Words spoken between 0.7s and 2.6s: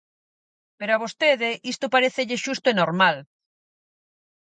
Pero a vostede isto parécelle